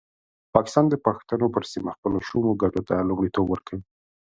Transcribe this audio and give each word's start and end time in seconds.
پاکستان 0.53 0.85
د 0.89 0.95
پښتنو 1.05 1.47
پر 1.55 1.63
سیمه 1.71 1.91
خپلو 1.97 2.17
شومو 2.27 2.51
ګټو 2.61 2.81
ته 2.87 2.95
لومړیتوب 3.09 3.45
ورکوي. 3.49 3.83